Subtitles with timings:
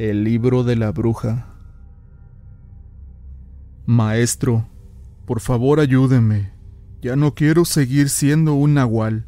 [0.00, 1.46] El libro de la bruja.
[3.84, 4.66] Maestro,
[5.26, 6.54] por favor ayúdeme.
[7.02, 9.26] Ya no quiero seguir siendo un nahual.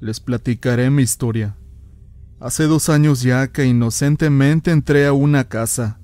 [0.00, 1.56] Les platicaré mi historia.
[2.40, 6.00] Hace dos años ya que inocentemente entré a una casa.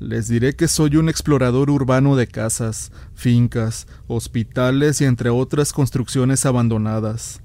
[0.00, 6.44] Les diré que soy un explorador urbano de casas, fincas, hospitales y entre otras construcciones
[6.44, 7.40] abandonadas.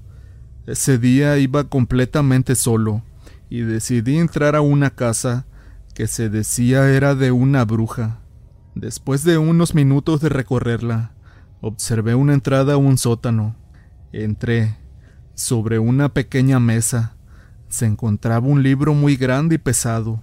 [0.66, 3.04] Ese día iba completamente solo
[3.48, 5.46] y decidí entrar a una casa
[6.00, 8.20] que se decía era de una bruja.
[8.74, 11.12] Después de unos minutos de recorrerla,
[11.60, 13.54] observé una entrada a un sótano.
[14.10, 14.78] Entré.
[15.34, 17.16] Sobre una pequeña mesa
[17.68, 20.22] se encontraba un libro muy grande y pesado.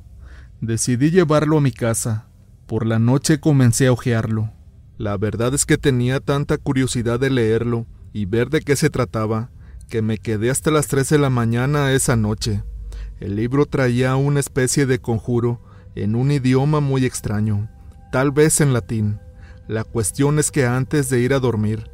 [0.62, 2.26] Decidí llevarlo a mi casa.
[2.66, 4.50] Por la noche comencé a hojearlo.
[4.98, 9.52] La verdad es que tenía tanta curiosidad de leerlo y ver de qué se trataba,
[9.90, 12.64] que me quedé hasta las tres de la mañana esa noche.
[13.20, 15.67] El libro traía una especie de conjuro
[16.04, 17.70] en un idioma muy extraño
[18.12, 19.20] tal vez en latín.
[19.68, 21.92] La cuestión es que antes de ir a dormir,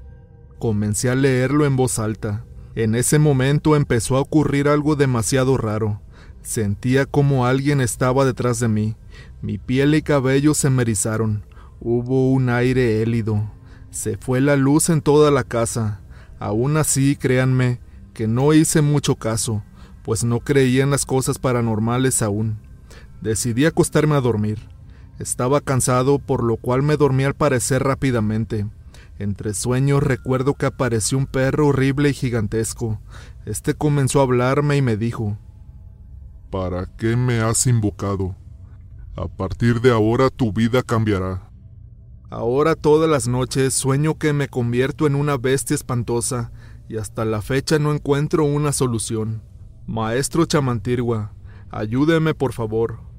[0.59, 2.45] comencé a leerlo en voz alta.
[2.75, 6.01] En ese momento empezó a ocurrir algo demasiado raro.
[6.41, 8.95] Sentía como alguien estaba detrás de mí.
[9.41, 11.45] Mi piel y cabello se me erizaron.
[11.79, 13.51] Hubo un aire hélido.
[13.91, 16.01] Se fue la luz en toda la casa.
[16.39, 17.79] Aún así, créanme,
[18.13, 19.63] que no hice mucho caso,
[20.03, 22.59] pues no creía en las cosas paranormales aún.
[23.23, 24.67] Decidí acostarme a dormir.
[25.17, 28.67] Estaba cansado, por lo cual me dormí al parecer rápidamente.
[29.17, 32.99] Entre sueños recuerdo que apareció un perro horrible y gigantesco.
[33.45, 35.37] Este comenzó a hablarme y me dijo
[36.49, 38.35] ¿Para qué me has invocado?
[39.15, 41.49] A partir de ahora tu vida cambiará.
[42.29, 46.51] Ahora todas las noches sueño que me convierto en una bestia espantosa
[46.89, 49.41] y hasta la fecha no encuentro una solución.
[49.87, 51.31] Maestro Chamantirgua,
[51.71, 53.12] ayúdeme por favor.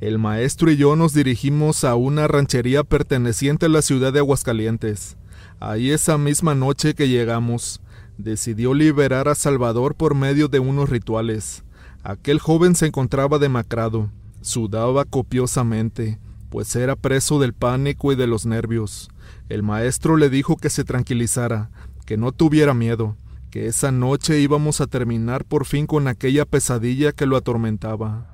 [0.00, 5.18] El maestro y yo nos dirigimos a una ranchería perteneciente a la ciudad de Aguascalientes.
[5.60, 7.82] Ahí esa misma noche que llegamos,
[8.16, 11.64] decidió liberar a Salvador por medio de unos rituales.
[12.02, 16.18] Aquel joven se encontraba demacrado, sudaba copiosamente,
[16.48, 19.10] pues era preso del pánico y de los nervios.
[19.50, 21.70] El maestro le dijo que se tranquilizara,
[22.06, 23.16] que no tuviera miedo,
[23.50, 28.29] que esa noche íbamos a terminar por fin con aquella pesadilla que lo atormentaba.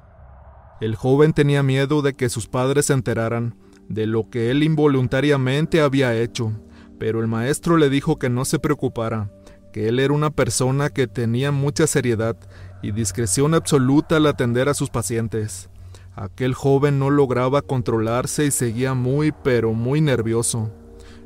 [0.81, 3.55] El joven tenía miedo de que sus padres se enteraran
[3.89, 6.53] de lo que él involuntariamente había hecho,
[6.99, 9.31] pero el maestro le dijo que no se preocupara,
[9.73, 12.37] que él era una persona que tenía mucha seriedad
[12.83, 15.71] y discreción absoluta al atender a sus pacientes.
[16.15, 20.71] Aquel joven no lograba controlarse y seguía muy pero muy nervioso.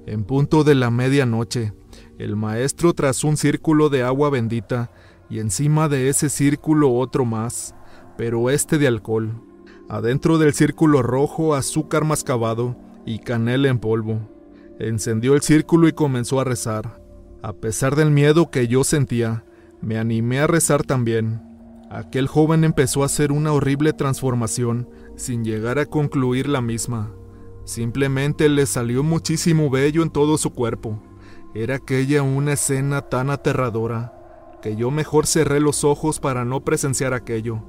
[0.07, 1.73] En punto de la medianoche,
[2.19, 4.91] el maestro trazó un círculo de agua bendita
[5.29, 7.75] y encima de ese círculo otro más
[8.21, 9.33] pero este de alcohol.
[9.89, 12.77] Adentro del círculo rojo, azúcar mascabado
[13.07, 14.29] y canela en polvo.
[14.79, 17.03] Encendió el círculo y comenzó a rezar.
[17.41, 19.47] A pesar del miedo que yo sentía,
[19.81, 21.41] me animé a rezar también.
[21.91, 27.15] Aquel joven empezó a hacer una horrible transformación sin llegar a concluir la misma.
[27.65, 31.03] Simplemente le salió muchísimo vello en todo su cuerpo.
[31.55, 34.13] Era aquella una escena tan aterradora
[34.61, 37.63] que yo mejor cerré los ojos para no presenciar aquello.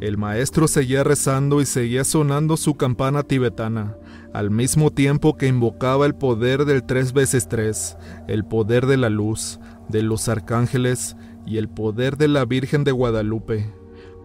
[0.00, 3.96] El maestro seguía rezando y seguía sonando su campana tibetana,
[4.32, 9.10] al mismo tiempo que invocaba el poder del tres veces tres, el poder de la
[9.10, 9.60] luz,
[9.90, 11.16] de los arcángeles
[11.46, 13.74] y el poder de la Virgen de Guadalupe.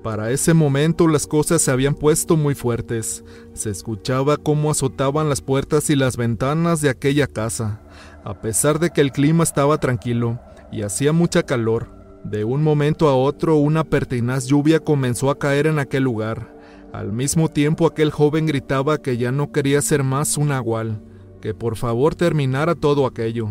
[0.01, 3.25] Para ese momento las cosas se habían puesto muy fuertes.
[3.53, 7.81] Se escuchaba cómo azotaban las puertas y las ventanas de aquella casa.
[8.23, 10.39] A pesar de que el clima estaba tranquilo
[10.71, 11.94] y hacía mucha calor,
[12.25, 16.55] de un momento a otro una pertinaz lluvia comenzó a caer en aquel lugar.
[16.91, 21.03] Al mismo tiempo aquel joven gritaba que ya no quería ser más un agual,
[21.39, 23.49] que por favor terminara todo aquello.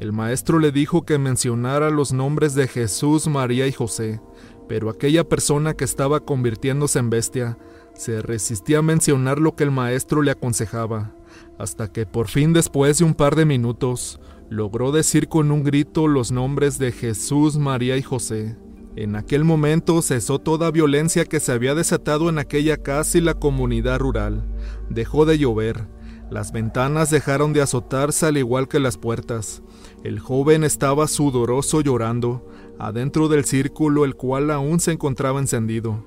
[0.00, 4.20] El maestro le dijo que mencionara los nombres de Jesús, María y José,
[4.66, 7.58] pero aquella persona que estaba convirtiéndose en bestia
[7.94, 11.14] se resistía a mencionar lo que el maestro le aconsejaba,
[11.58, 16.06] hasta que por fin después de un par de minutos, logró decir con un grito
[16.06, 18.56] los nombres de Jesús, María y José.
[18.96, 23.34] En aquel momento cesó toda violencia que se había desatado en aquella casa y la
[23.34, 24.48] comunidad rural.
[24.88, 25.86] Dejó de llover.
[26.30, 29.62] Las ventanas dejaron de azotarse al igual que las puertas.
[30.02, 36.04] El joven estaba sudoroso llorando, adentro del círculo el cual aún se encontraba encendido.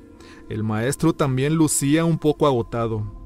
[0.50, 3.19] El maestro también lucía un poco agotado.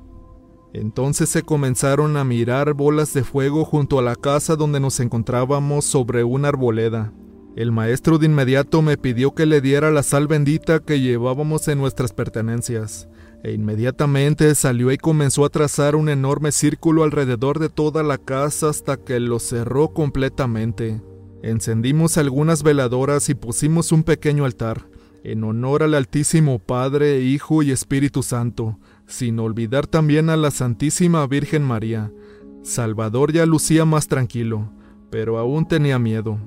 [0.73, 5.85] Entonces se comenzaron a mirar bolas de fuego junto a la casa donde nos encontrábamos
[5.85, 7.13] sobre una arboleda.
[7.55, 11.77] El maestro de inmediato me pidió que le diera la sal bendita que llevábamos en
[11.77, 13.07] nuestras pertenencias.
[13.43, 18.69] e inmediatamente salió y comenzó a trazar un enorme círculo alrededor de toda la casa
[18.69, 21.03] hasta que lo cerró completamente.
[21.43, 24.87] Encendimos algunas veladoras y pusimos un pequeño altar,
[25.25, 31.25] en honor al Altísimo Padre, Hijo y Espíritu Santo, sin olvidar también a la Santísima
[31.27, 32.11] Virgen María.
[32.63, 34.71] Salvador ya lucía más tranquilo,
[35.09, 36.39] pero aún tenía miedo.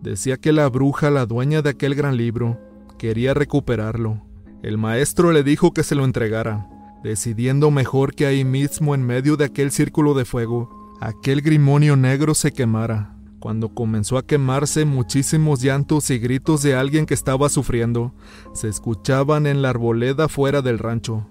[0.00, 2.58] Decía que la bruja, la dueña de aquel gran libro,
[2.98, 4.22] quería recuperarlo.
[4.62, 6.68] El maestro le dijo que se lo entregara,
[7.02, 12.34] decidiendo mejor que ahí mismo en medio de aquel círculo de fuego, aquel grimonio negro
[12.34, 13.14] se quemara.
[13.38, 18.12] Cuando comenzó a quemarse, muchísimos llantos y gritos de alguien que estaba sufriendo
[18.52, 21.28] se escuchaban en la arboleda fuera del rancho.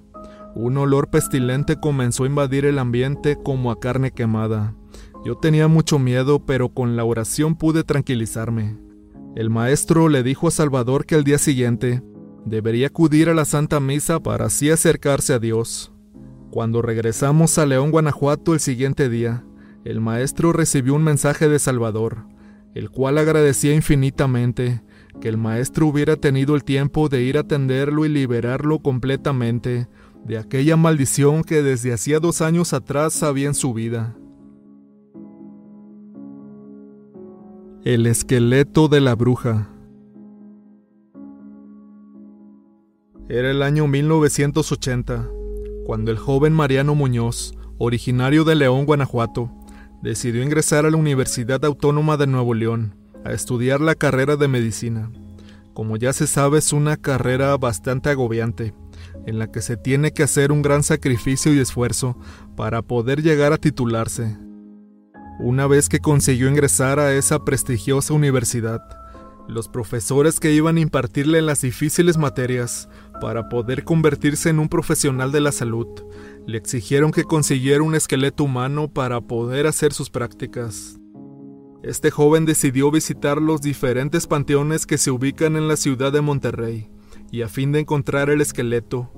[0.56, 4.74] Un olor pestilente comenzó a invadir el ambiente como a carne quemada.
[5.26, 8.78] Yo tenía mucho miedo, pero con la oración pude tranquilizarme.
[9.36, 12.02] El maestro le dijo a Salvador que al día siguiente
[12.46, 15.92] debería acudir a la Santa Misa para así acercarse a Dios.
[16.50, 19.44] Cuando regresamos a León, Guanajuato el siguiente día,
[19.84, 22.26] el maestro recibió un mensaje de Salvador,
[22.74, 24.82] el cual agradecía infinitamente
[25.20, 29.88] que el maestro hubiera tenido el tiempo de ir a atenderlo y liberarlo completamente
[30.26, 34.16] de aquella maldición que desde hacía dos años atrás había en su vida.
[37.84, 39.70] El esqueleto de la bruja.
[43.30, 45.30] Era el año 1980,
[45.86, 49.52] cuando el joven Mariano Muñoz, originario de León, Guanajuato,
[50.02, 55.12] decidió ingresar a la Universidad Autónoma de Nuevo León a estudiar la carrera de medicina.
[55.74, 58.74] Como ya se sabe, es una carrera bastante agobiante,
[59.28, 62.18] en la que se tiene que hacer un gran sacrificio y esfuerzo
[62.56, 64.38] para poder llegar a titularse.
[65.40, 68.82] Una vez que consiguió ingresar a esa prestigiosa universidad,
[69.50, 72.90] los profesores que iban a impartirle las difíciles materias
[73.22, 75.88] para poder convertirse en un profesional de la salud,
[76.46, 80.98] le exigieron que consiguiera un esqueleto humano para poder hacer sus prácticas.
[81.84, 86.90] Este joven decidió visitar los diferentes panteones que se ubican en la ciudad de Monterrey,
[87.32, 89.12] y a fin de encontrar el esqueleto,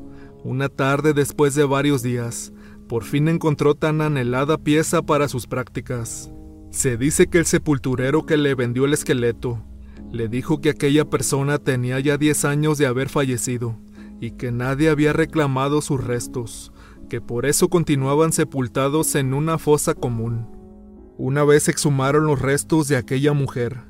[0.44, 2.54] una tarde después de varios días,
[2.88, 6.32] por fin encontró tan anhelada pieza para sus prácticas.
[6.72, 9.64] Se dice que el sepulturero que le vendió el esqueleto
[10.12, 13.78] le dijo que aquella persona tenía ya 10 años de haber fallecido
[14.20, 16.74] y que nadie había reclamado sus restos,
[17.10, 20.48] que por eso continuaban sepultados en una fosa común.
[21.18, 23.82] Una vez exhumaron los restos de aquella mujer,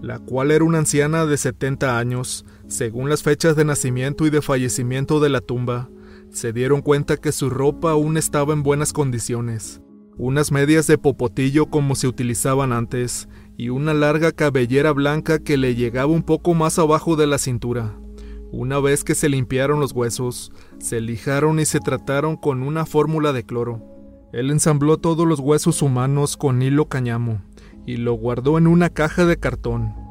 [0.00, 4.42] la cual era una anciana de 70 años, según las fechas de nacimiento y de
[4.42, 5.88] fallecimiento de la tumba,
[6.30, 9.80] se dieron cuenta que su ropa aún estaba en buenas condiciones,
[10.18, 15.74] unas medias de popotillo como se utilizaban antes, y una larga cabellera blanca que le
[15.74, 17.98] llegaba un poco más abajo de la cintura.
[18.52, 23.32] Una vez que se limpiaron los huesos, se lijaron y se trataron con una fórmula
[23.32, 23.82] de cloro.
[24.32, 27.42] Él ensambló todos los huesos humanos con hilo cañamo
[27.86, 30.05] y lo guardó en una caja de cartón.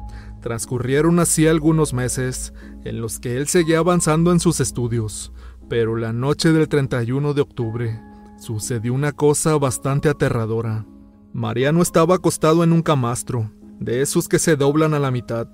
[0.46, 2.54] Transcurrieron así algunos meses
[2.84, 5.32] en los que él seguía avanzando en sus estudios,
[5.68, 8.00] pero la noche del 31 de octubre
[8.38, 10.86] sucedió una cosa bastante aterradora.
[11.32, 13.50] Mariano estaba acostado en un camastro,
[13.80, 15.48] de esos que se doblan a la mitad.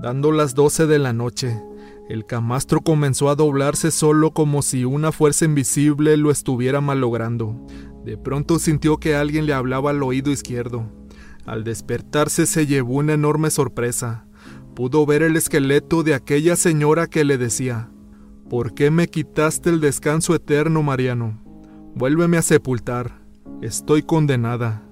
[0.00, 1.60] Dando las 12 de la noche,
[2.08, 7.66] el camastro comenzó a doblarse solo como si una fuerza invisible lo estuviera malogrando.
[8.04, 10.99] De pronto sintió que alguien le hablaba al oído izquierdo.
[11.46, 14.26] Al despertarse se llevó una enorme sorpresa.
[14.74, 17.90] Pudo ver el esqueleto de aquella señora que le decía,
[18.48, 21.40] ¿Por qué me quitaste el descanso eterno, Mariano?
[21.94, 23.20] Vuélveme a sepultar.
[23.62, 24.82] Estoy condenada.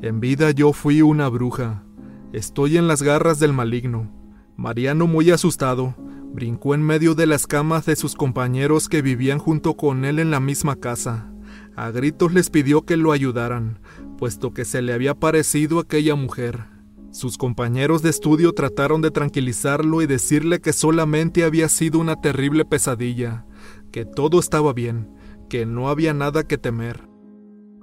[0.00, 1.84] En vida yo fui una bruja.
[2.32, 4.10] Estoy en las garras del maligno.
[4.56, 5.96] Mariano, muy asustado,
[6.32, 10.30] brincó en medio de las camas de sus compañeros que vivían junto con él en
[10.30, 11.32] la misma casa.
[11.74, 13.80] A gritos les pidió que lo ayudaran,
[14.22, 16.66] puesto que se le había parecido aquella mujer.
[17.10, 22.64] Sus compañeros de estudio trataron de tranquilizarlo y decirle que solamente había sido una terrible
[22.64, 23.44] pesadilla,
[23.90, 25.12] que todo estaba bien,
[25.50, 27.08] que no había nada que temer.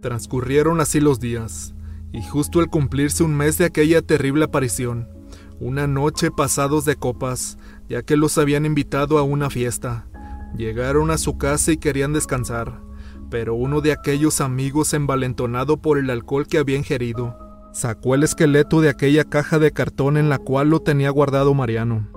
[0.01, 1.75] Transcurrieron así los días
[2.13, 5.09] y justo al cumplirse un mes de aquella terrible aparición,
[5.59, 7.57] una noche pasados de copas,
[7.89, 10.07] ya que los habían invitado a una fiesta,
[10.55, 12.79] llegaron a su casa y querían descansar,
[13.29, 17.37] pero uno de aquellos amigos envalentonado por el alcohol que había ingerido,
[17.71, 22.07] sacó el esqueleto de aquella caja de cartón en la cual lo tenía guardado Mariano.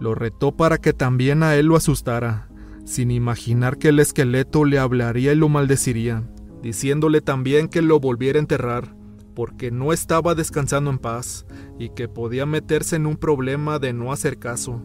[0.00, 2.48] Lo retó para que también a él lo asustara,
[2.84, 6.24] sin imaginar que el esqueleto le hablaría y lo maldeciría,
[6.62, 8.96] diciéndole también que lo volviera a enterrar,
[9.34, 11.46] porque no estaba descansando en paz
[11.78, 14.82] y que podía meterse en un problema de no hacer caso.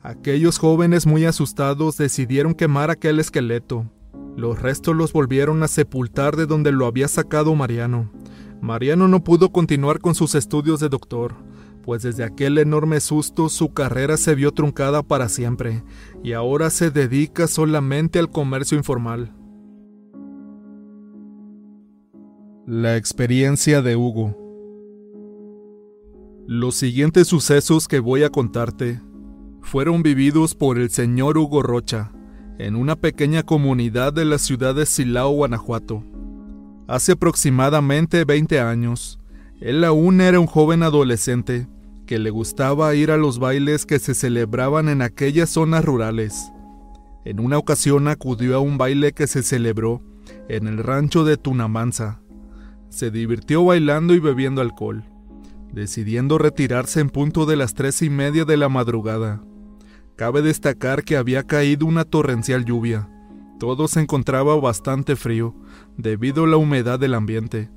[0.00, 3.90] Aquellos jóvenes muy asustados decidieron quemar aquel esqueleto
[4.36, 8.12] Los restos los volvieron a sepultar de donde lo había sacado Mariano.
[8.60, 11.34] Mariano no pudo continuar con sus estudios de doctor,
[11.82, 15.82] pues desde aquel enorme susto su carrera se vio truncada para siempre,
[16.22, 19.32] y ahora se dedica solamente al comercio informal.
[22.66, 24.36] La experiencia de Hugo
[26.46, 29.00] Los siguientes sucesos que voy a contarte
[29.62, 32.12] fueron vividos por el señor Hugo Rocha,
[32.58, 36.04] en una pequeña comunidad de la ciudad de Silao, Guanajuato.
[36.88, 39.20] Hace aproximadamente 20 años,
[39.60, 41.68] él aún era un joven adolescente
[42.06, 46.50] que le gustaba ir a los bailes que se celebraban en aquellas zonas rurales.
[47.24, 50.02] En una ocasión acudió a un baile que se celebró
[50.48, 52.22] en el rancho de Tunamanza.
[52.88, 55.04] Se divirtió bailando y bebiendo alcohol,
[55.72, 59.42] decidiendo retirarse en punto de las tres y media de la madrugada.
[60.18, 63.08] Cabe destacar que había caído una torrencial lluvia.
[63.60, 65.54] Todo se encontraba bastante frío,
[65.96, 67.70] debido a la humedad del ambiente.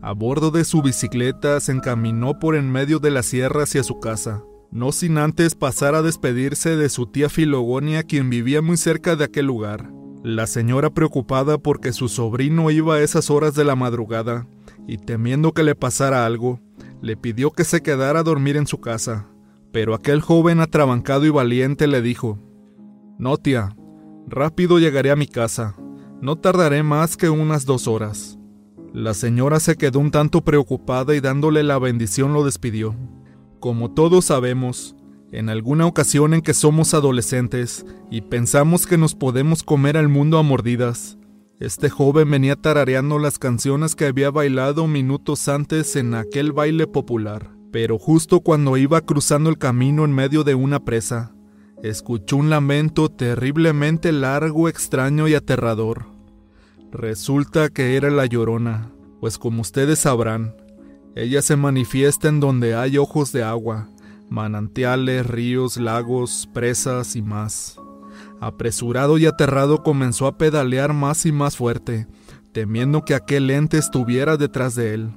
[0.00, 3.98] A bordo de su bicicleta se encaminó por en medio de la sierra hacia su
[3.98, 9.16] casa, no sin antes pasar a despedirse de su tía Filogonia quien vivía muy cerca
[9.16, 9.90] de aquel lugar.
[10.22, 14.46] La señora preocupada porque su sobrino iba a esas horas de la madrugada,
[14.86, 16.60] y temiendo que le pasara algo,
[17.02, 19.26] le pidió que se quedara a dormir en su casa.
[19.76, 22.38] Pero aquel joven atrabancado y valiente le dijo,
[23.18, 23.76] No, tía,
[24.26, 25.76] rápido llegaré a mi casa,
[26.22, 28.38] no tardaré más que unas dos horas.
[28.94, 32.96] La señora se quedó un tanto preocupada y dándole la bendición lo despidió.
[33.60, 34.96] Como todos sabemos,
[35.30, 40.38] en alguna ocasión en que somos adolescentes y pensamos que nos podemos comer al mundo
[40.38, 41.18] a mordidas,
[41.60, 47.55] este joven venía tarareando las canciones que había bailado minutos antes en aquel baile popular.
[47.76, 51.34] Pero justo cuando iba cruzando el camino en medio de una presa,
[51.82, 56.06] escuchó un lamento terriblemente largo, extraño y aterrador.
[56.90, 60.56] Resulta que era la llorona, pues como ustedes sabrán,
[61.14, 63.90] ella se manifiesta en donde hay ojos de agua,
[64.30, 67.78] manantiales, ríos, lagos, presas y más.
[68.40, 72.06] Apresurado y aterrado comenzó a pedalear más y más fuerte,
[72.52, 75.10] temiendo que aquel ente estuviera detrás de él.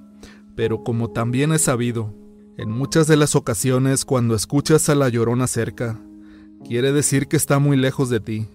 [0.57, 2.19] Pero como también he sabido,
[2.59, 5.97] en muchas de las ocasiones cuando escuchas a la llorona cerca,
[6.67, 8.49] quiere decir que está muy lejos de ti.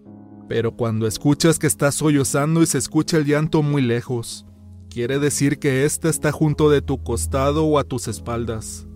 [0.46, 4.44] Pero cuando escuchas que está sollozando y se escucha el llanto muy lejos,
[4.90, 8.86] quiere decir que ésta está junto de tu costado o a tus espaldas.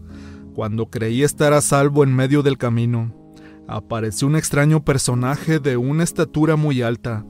[0.54, 3.32] Cuando creí estar a salvo en medio del camino,
[3.66, 7.24] apareció un extraño personaje de una estatura muy alta,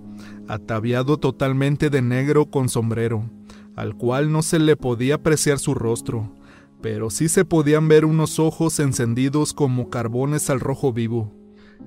[0.49, 3.31] ataviado totalmente de negro con sombrero,
[3.77, 6.35] al cual no se le podía apreciar su rostro,
[6.81, 11.35] pero sí se podían ver unos ojos encendidos como carbones al rojo vivo.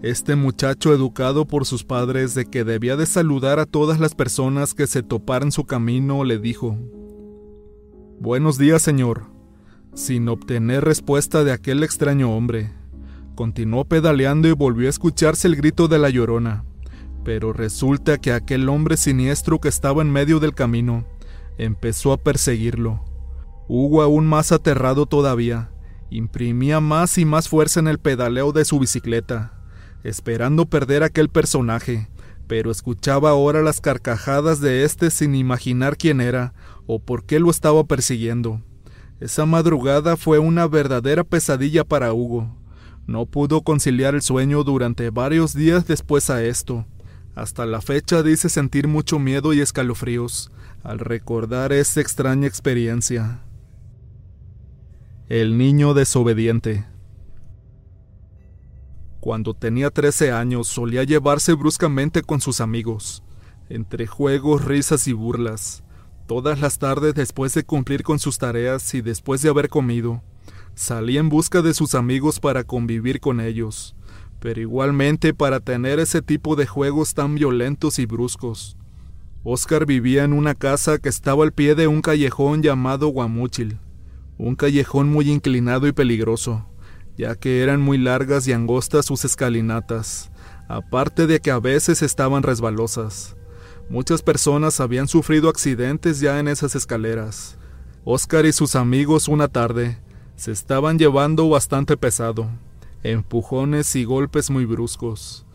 [0.02, 4.74] Este muchacho educado por sus padres de que debía de saludar a todas las personas
[4.74, 6.78] que se toparan su camino, le dijo,
[8.20, 9.28] Buenos días, señor.
[9.94, 12.72] Sin obtener respuesta de aquel extraño hombre,
[13.36, 16.66] continuó pedaleando y volvió a escucharse el grito de la llorona.
[17.24, 21.06] Pero resulta que aquel hombre siniestro que estaba en medio del camino
[21.58, 23.11] empezó a perseguirlo
[23.74, 25.70] Hugo, aún más aterrado todavía,
[26.10, 29.54] imprimía más y más fuerza en el pedaleo de su bicicleta,
[30.04, 32.10] esperando perder aquel personaje,
[32.48, 36.54] pero escuchaba ahora las carcajadas de éste sin imaginar quién era
[36.86, 38.62] o por qué lo estaba persiguiendo.
[39.22, 42.54] Esa madrugada fue una verdadera pesadilla para Hugo.
[43.08, 46.86] No pudo conciliar el sueño durante varios días después a esto.
[47.36, 50.52] Hasta la fecha dice sentir mucho miedo y escalofríos
[50.84, 53.40] al recordar esa extraña experiencia.
[55.34, 56.86] El niño desobediente.
[59.22, 63.24] Cuando tenía 13 años solía llevarse bruscamente con sus amigos,
[63.70, 65.86] entre juegos, risas y burlas.
[66.28, 70.22] Todas las tardes después de cumplir con sus tareas y después de haber comido,
[70.76, 73.96] salía en busca de sus amigos para convivir con ellos,
[74.42, 78.76] pero igualmente para tener ese tipo de juegos tan violentos y bruscos.
[79.46, 83.80] Oscar vivía en una casa que estaba al pie de un callejón llamado Guamúchil
[84.42, 86.66] un callejón muy inclinado y peligroso,
[87.16, 90.32] ya que eran muy largas y angostas sus escalinatas,
[90.68, 93.36] aparte de que a veces estaban resbalosas.
[93.88, 97.60] Muchas personas habían sufrido accidentes ya en esas escaleras.
[98.04, 100.00] Oscar y sus amigos una tarde
[100.38, 102.50] se estaban llevando bastante pesado,
[103.04, 105.46] empujones y golpes muy bruscos.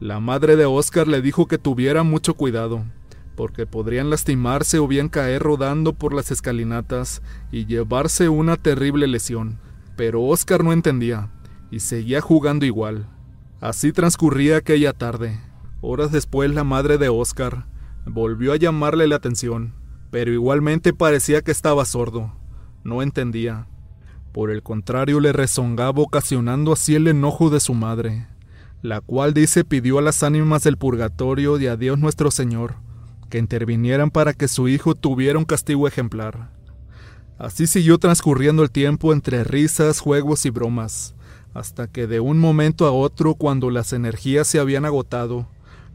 [0.00, 2.86] La madre de Oscar le dijo que tuviera mucho cuidado,
[3.38, 9.60] porque podrían lastimarse o bien caer rodando por las escalinatas y llevarse una terrible lesión.
[9.96, 11.30] Pero Oscar no entendía
[11.70, 13.06] y seguía jugando igual.
[13.60, 15.38] Así transcurría aquella tarde.
[15.80, 17.66] Horas después la madre de Oscar
[18.06, 19.72] volvió a llamarle la atención,
[20.10, 22.32] pero igualmente parecía que estaba sordo.
[22.82, 23.68] No entendía.
[24.32, 28.26] Por el contrario, le rezongaba ocasionando así el enojo de su madre,
[28.82, 32.87] la cual dice pidió a las ánimas del purgatorio y a Dios nuestro Señor
[33.28, 36.50] que intervinieran para que su hijo tuviera un castigo ejemplar.
[37.38, 41.14] Así siguió transcurriendo el tiempo entre risas, juegos y bromas,
[41.54, 45.46] hasta que de un momento a otro, cuando las energías se habían agotado,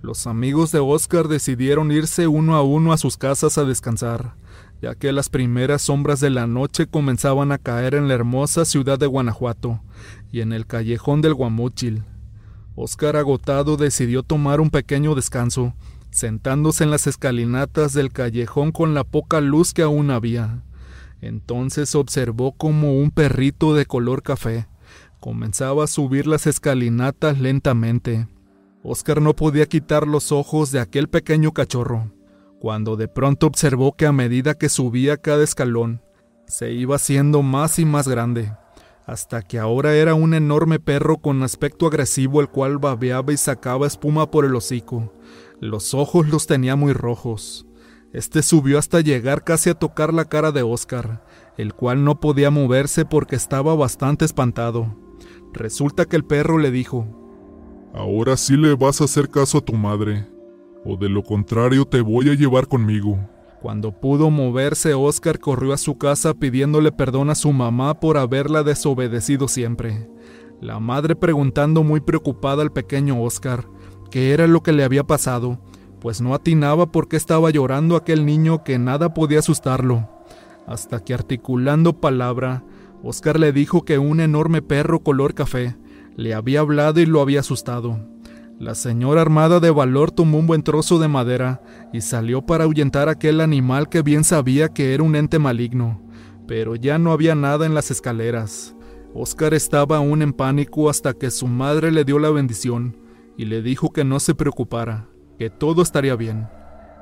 [0.02, 4.36] los amigos de Oscar decidieron irse uno a uno a sus casas a descansar,
[4.82, 9.00] ya que las primeras sombras de la noche comenzaban a caer en la hermosa ciudad
[9.00, 9.82] de Guanajuato
[10.30, 12.04] y en el callejón del Guamúchil.
[12.76, 15.74] Oscar agotado decidió tomar un pequeño descanso,
[16.14, 20.64] sentándose en las escalinatas del callejón con la poca luz que aún había.
[21.22, 24.68] Entonces observó como un perrito de color café
[25.24, 28.28] comenzaba a subir las escalinatas lentamente.
[28.84, 32.12] Oscar no podía quitar los ojos de aquel pequeño cachorro,
[32.60, 36.02] cuando de pronto observó que a medida que subía cada escalón,
[36.46, 38.52] se iba haciendo más y más grande
[39.06, 43.88] hasta que ahora era un enorme perro con aspecto agresivo el cual babeaba y sacaba
[43.88, 45.14] espuma por el hocico.
[45.64, 47.66] Los ojos los tenía muy rojos.
[48.12, 51.24] Este subió hasta llegar casi a tocar la cara de Oscar,
[51.58, 54.94] el cual no podía moverse porque estaba bastante espantado.
[55.54, 57.08] Resulta que el perro le dijo,
[57.94, 60.28] Ahora sí le vas a hacer caso a tu madre,
[60.84, 63.18] o de lo contrario te voy a llevar conmigo.
[63.62, 68.64] Cuando pudo moverse, Oscar corrió a su casa pidiéndole perdón a su mamá por haberla
[68.64, 70.10] desobedecido siempre.
[70.60, 73.66] La madre preguntando muy preocupada al pequeño Oscar
[74.14, 75.58] qué era lo que le había pasado,
[76.00, 80.08] pues no atinaba por qué estaba llorando aquel niño que nada podía asustarlo.
[80.68, 82.64] Hasta que articulando palabra,
[83.02, 85.78] Oscar le dijo que un enorme perro color café
[86.16, 88.08] le había hablado y lo había asustado.
[88.60, 93.10] La señora armada de valor tomó un buen trozo de madera y salió para ahuyentar
[93.10, 96.04] aquel animal que bien sabía que era un ente maligno,
[96.48, 98.76] pero ya no había nada en las escaleras.
[99.16, 103.02] Oscar estaba aún en pánico hasta que su madre le dio la bendición
[103.38, 106.48] y le dijo que no se preocupara, que todo estaría bien.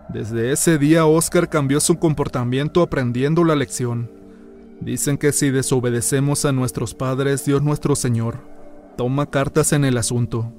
[0.09, 4.11] Desde ese día Oscar cambió su comportamiento aprendiendo la lección.
[4.79, 8.39] Dicen que si desobedecemos a nuestros padres, Dios nuestro Señor
[8.97, 10.53] toma cartas en el asunto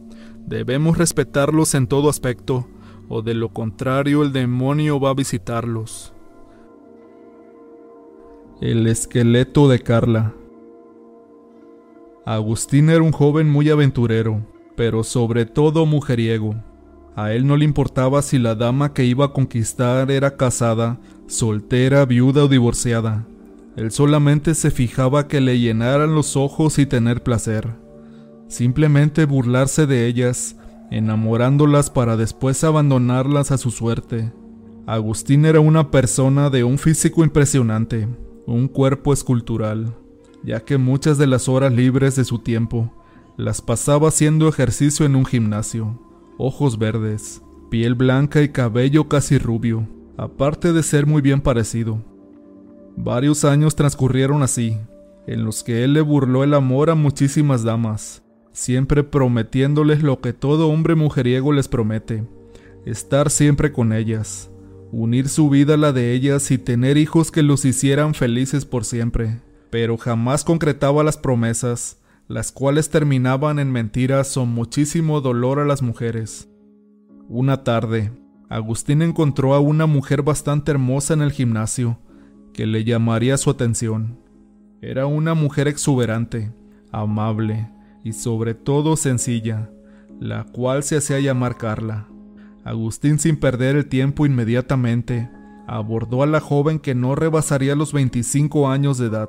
[0.47, 2.67] Debemos respetarlos en todo aspecto,
[3.09, 6.13] o de lo contrario el demonio va a visitarlos.
[8.61, 10.35] El esqueleto de Carla.
[12.25, 16.55] Agustín era un joven muy aventurero, pero sobre todo mujeriego.
[17.15, 22.05] A él no le importaba si la dama que iba a conquistar era casada, soltera,
[22.07, 23.27] viuda o divorciada.
[23.77, 27.83] Él solamente se fijaba que le llenaran los ojos y tener placer
[28.53, 30.57] simplemente burlarse de ellas,
[30.91, 34.33] enamorándolas para después abandonarlas a su suerte.
[34.87, 38.09] Agustín era una persona de un físico impresionante,
[38.47, 39.95] un cuerpo escultural,
[40.45, 42.93] ya que muchas de las horas libres de su tiempo
[43.37, 45.99] las pasaba haciendo ejercicio en un gimnasio.
[46.39, 52.03] Ojos verdes, piel blanca y cabello casi rubio, aparte de ser muy bien parecido.
[52.97, 54.77] Varios años transcurrieron así,
[55.27, 60.33] en los que él le burló el amor a muchísimas damas, siempre prometiéndoles lo que
[60.33, 62.25] todo hombre mujeriego les promete,
[62.85, 64.51] estar siempre con ellas,
[64.91, 68.85] unir su vida a la de ellas y tener hijos que los hicieran felices por
[68.85, 69.41] siempre,
[69.71, 72.02] pero jamás concretaba las promesas,
[72.33, 76.49] las cuales terminaban en mentiras o muchísimo dolor a las mujeres.
[77.29, 78.11] Una tarde,
[78.49, 81.99] Agustín encontró a una mujer bastante hermosa en el gimnasio,
[82.55, 84.19] que le llamaría su atención.
[84.81, 86.55] Era una mujer exuberante,
[86.91, 87.71] amable,
[88.03, 89.71] y sobre todo sencilla,
[90.19, 92.09] la cual se hacía llamar Carla.
[92.65, 95.29] Agustín sin perder el tiempo inmediatamente
[95.67, 99.29] abordó a la joven que no rebasaría los 25 años de edad,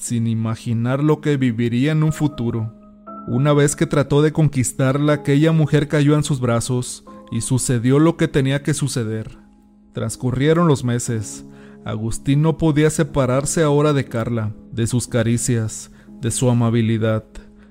[0.00, 2.74] sin imaginar lo que viviría en un futuro.
[3.28, 8.16] Una vez que trató de conquistarla, aquella mujer cayó en sus brazos y sucedió lo
[8.16, 9.38] que tenía que suceder.
[9.92, 11.44] Transcurrieron los meses.
[11.84, 17.24] Agustín no podía separarse ahora de Carla, de sus caricias, de su amabilidad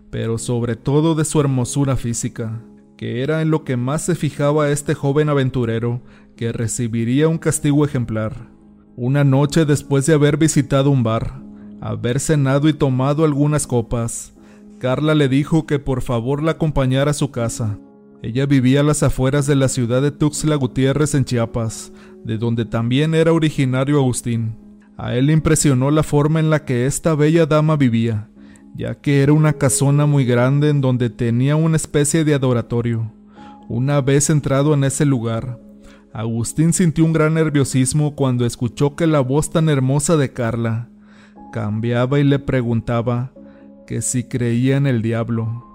[0.10, 2.62] pero sobre todo de su hermosura física,
[2.98, 6.02] que era en lo que más se fijaba este joven aventurero,
[6.36, 8.50] que recibiría un castigo ejemplar.
[8.96, 11.42] Una noche después de haber visitado un bar,
[11.82, 14.34] haber cenado y tomado algunas copas,
[14.80, 17.78] Carla le dijo que por favor la acompañara a su casa.
[18.22, 22.66] Ella vivía a las afueras de la ciudad de Tuxtla Gutiérrez en Chiapas, de donde
[22.66, 24.56] también era originario Agustín.
[24.98, 28.30] A él impresionó la forma en la que esta bella dama vivía,
[28.76, 33.14] ya que era una casona muy grande en donde tenía una especie de adoratorio,
[33.70, 35.60] Una vez entrado en ese lugar,
[36.12, 40.90] Agustín sintió un gran nerviosismo cuando escuchó que la voz tan hermosa de Carla
[41.52, 43.32] cambiaba y le preguntaba
[43.88, 45.66] que si creía en el diablo.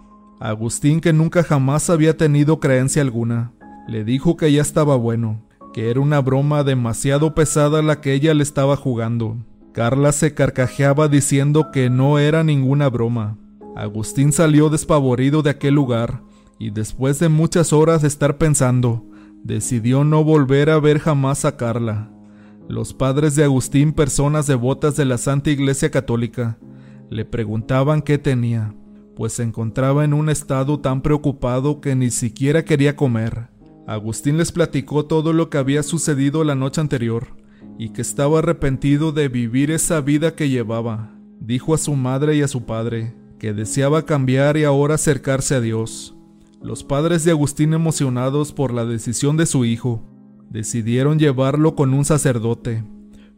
[0.40, 3.52] Agustín, que nunca jamás había tenido creencia alguna,
[3.88, 8.34] le dijo que ya estaba bueno, que era una broma demasiado pesada la que ella
[8.34, 9.36] le estaba jugando.
[9.72, 13.36] Carla se carcajeaba diciendo que no era ninguna broma.
[13.74, 16.22] Agustín salió despavorido de aquel lugar
[16.58, 19.04] y después de muchas horas de estar pensando,
[19.42, 22.13] decidió no volver a ver jamás a Carla.
[22.68, 26.58] Los padres de Agustín, personas devotas de la Santa Iglesia Católica,
[27.10, 28.74] le preguntaban qué tenía,
[29.14, 33.48] pues se encontraba en un estado tan preocupado que ni siquiera quería comer.
[33.86, 37.36] Agustín les platicó todo lo que había sucedido la noche anterior
[37.78, 41.14] y que estaba arrepentido de vivir esa vida que llevaba.
[41.40, 45.60] Dijo a su madre y a su padre que deseaba cambiar y ahora acercarse a
[45.60, 46.16] Dios.
[46.62, 50.02] Los padres de Agustín, emocionados por la decisión de su hijo,
[50.50, 52.84] decidieron llevarlo con un sacerdote,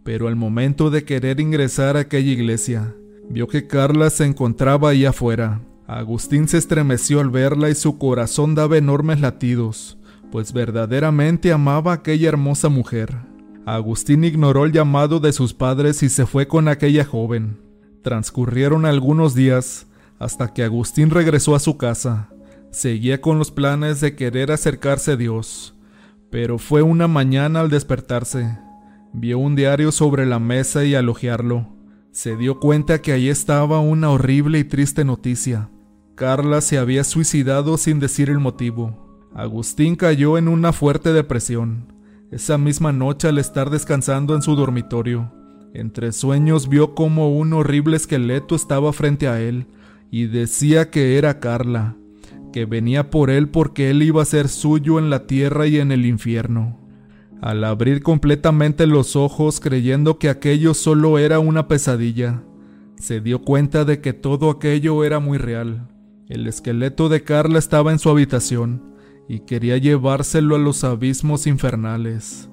[0.02, 2.94] pero al momento de querer ingresar a aquella iglesia,
[3.28, 5.60] vio que Carla se encontraba ahí afuera.
[5.86, 9.98] Agustín se estremeció al verla y su corazón daba enormes latidos
[10.30, 13.16] pues verdaderamente amaba a aquella hermosa mujer.
[13.64, 17.58] Agustín ignoró el llamado de sus padres y se fue con aquella joven.
[18.02, 19.86] Transcurrieron algunos días
[20.18, 22.28] hasta que Agustín regresó a su casa.
[22.70, 25.74] Seguía con los planes de querer acercarse a Dios,
[26.30, 28.58] pero fue una mañana al despertarse.
[29.12, 31.76] Vio un diario sobre la mesa y al hojearlo,
[32.16, 35.68] se dio cuenta que allí estaba una horrible y triste noticia.
[36.14, 39.20] Carla se había suicidado sin decir el motivo.
[39.34, 41.92] Agustín cayó en una fuerte depresión.
[42.30, 45.30] Esa misma noche al estar descansando en su dormitorio,
[45.74, 49.66] entre sueños vio como un horrible esqueleto estaba frente a él
[50.10, 51.96] y decía que era Carla,
[52.56, 55.92] que venía por él porque él iba a ser suyo en la tierra y en
[55.92, 56.80] el infierno.
[57.42, 62.44] Al abrir completamente los ojos creyendo que aquello solo era una pesadilla,
[62.98, 65.88] se dio cuenta de que todo aquello era muy real.
[66.30, 68.94] El esqueleto de Carla estaba en su habitación,
[69.28, 72.48] y quería llevárselo a los abismos infernales.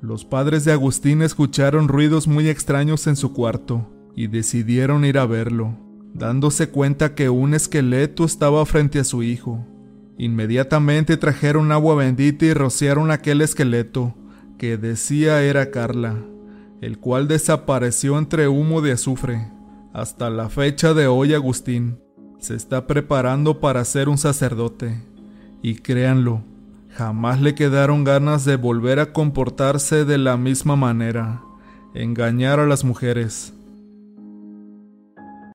[0.00, 5.26] Los padres de Agustín escucharon ruidos muy extraños en su cuarto y decidieron ir a
[5.26, 5.76] verlo,
[6.14, 9.64] dándose cuenta que un esqueleto estaba frente a su hijo.
[10.18, 14.14] Inmediatamente trajeron agua bendita y rociaron aquel esqueleto,
[14.58, 16.16] que decía era Carla,
[16.80, 19.48] el cual desapareció entre humo de azufre.
[19.92, 21.98] Hasta la fecha de hoy Agustín
[22.38, 25.02] se está preparando para ser un sacerdote.
[25.62, 26.42] Y créanlo,
[26.90, 31.42] jamás le quedaron ganas de volver a comportarse de la misma manera,
[31.94, 33.54] engañar a las mujeres,